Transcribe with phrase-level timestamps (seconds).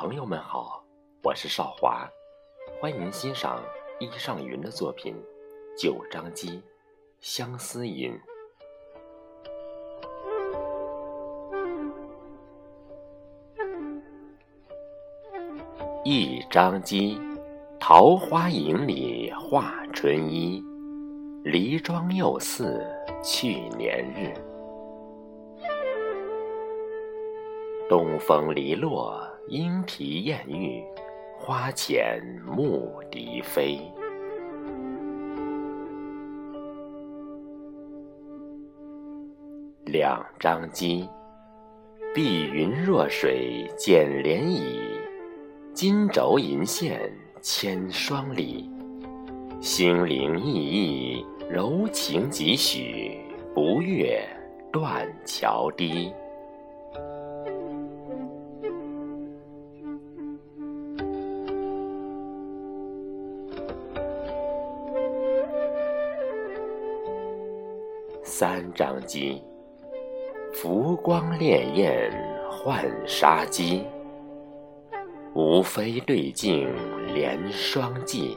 [0.00, 0.82] 朋友们好，
[1.22, 2.08] 我是少华，
[2.80, 3.62] 欢迎欣赏
[3.98, 5.14] 易尚云的作品
[5.78, 6.62] 《九张机
[7.20, 8.10] 相思吟》。
[16.02, 17.20] 一张机，
[17.78, 20.64] 桃花影里画春衣，
[21.44, 22.82] 梨妆又似
[23.22, 24.32] 去年日。
[27.86, 30.84] 东风篱落，莺啼燕语，
[31.36, 33.80] 花前牧笛飞。
[39.86, 41.08] 两张机，
[42.14, 44.62] 碧云若水剪涟漪，
[45.72, 48.70] 金轴银线牵双鲤。
[49.60, 53.18] 心灵意意，柔情几许，
[53.52, 54.24] 不越
[54.70, 56.12] 断桥堤。
[68.40, 69.42] 三张机，
[70.54, 72.10] 浮光潋滟
[72.64, 73.84] 浣纱机，
[75.34, 76.74] 无非对镜
[77.12, 78.34] 连霜髻。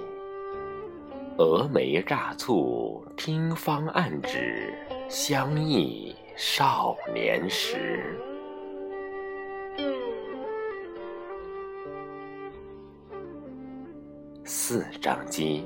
[1.37, 4.73] 蛾眉乍蹙听方暗指，
[5.07, 8.19] 相忆少年时。
[14.43, 15.65] 四张机，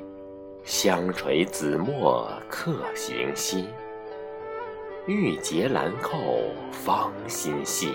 [0.64, 3.66] 香垂紫陌客行稀。
[5.08, 6.18] 玉洁兰蔻
[6.70, 7.94] 芳心细，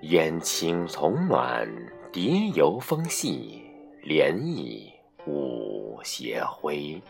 [0.00, 1.68] 烟青丛暖
[2.10, 3.62] 蝶游风细，
[4.02, 4.90] 涟漪
[5.26, 7.02] 舞斜晖。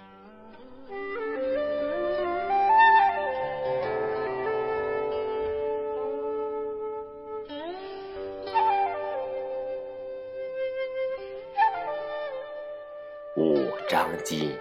[13.37, 14.57] 五张机。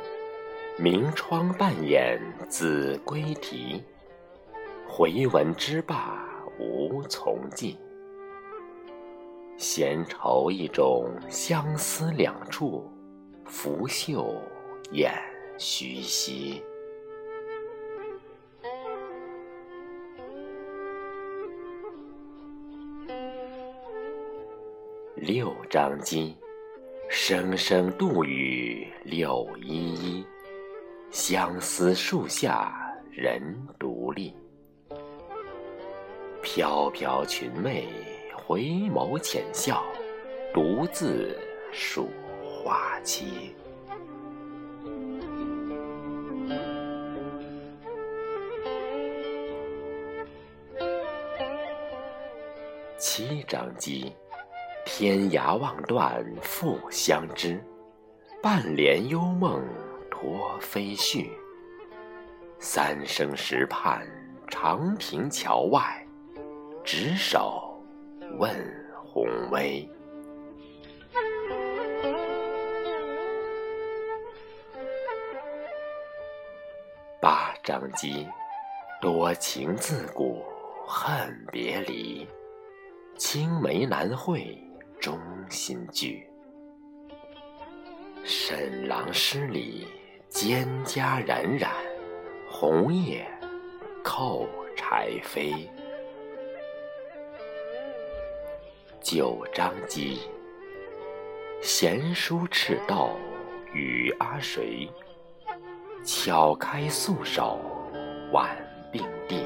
[0.80, 3.84] 明窗半掩子规啼，
[4.88, 6.24] 回闻之罢
[6.60, 7.76] 无从进。
[9.58, 12.88] 闲愁一种，相思两处，
[13.44, 14.36] 拂袖
[14.92, 15.12] 掩
[15.58, 16.62] 虚席。
[25.16, 26.38] 六张机，
[27.10, 30.26] 声声杜语柳依依。
[31.10, 33.42] 相思树下人
[33.80, 34.36] 独立，
[36.42, 37.86] 飘飘裙袂
[38.36, 38.62] 回
[38.94, 39.82] 眸浅笑，
[40.54, 41.36] 独自
[41.72, 42.10] 数
[42.44, 43.56] 花期。
[52.98, 54.14] 七张机，
[54.86, 57.64] 天涯望断复相知，
[58.42, 59.64] 半帘幽梦。
[60.20, 61.30] 托飞絮，
[62.58, 64.04] 三生石畔
[64.48, 66.04] 长亭桥外，
[66.84, 67.80] 执手
[68.40, 68.52] 问
[68.96, 69.88] 红微。
[77.22, 78.28] 八张机，
[79.00, 80.44] 多情自古
[80.88, 82.28] 恨别离，
[83.18, 84.60] 青梅难会
[85.00, 86.28] 中心聚。
[88.24, 89.88] 沈郎诗里。
[90.30, 91.72] 蒹葭冉冉，
[92.50, 93.26] 红叶
[94.04, 94.46] 叩
[94.76, 95.68] 柴扉。
[99.02, 100.20] 九章机，
[101.62, 103.18] 闲书赤豆
[103.74, 104.90] 与阿谁？
[106.04, 107.60] 巧开素手
[108.32, 108.56] 挽
[108.92, 109.46] 并蒂。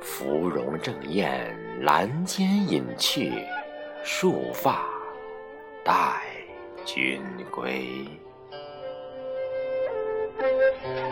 [0.00, 3.32] 芙蓉正艳兰间隐去，
[4.02, 4.88] 束发
[5.84, 6.22] 待
[6.84, 8.06] 君归。
[10.82, 11.11] Thank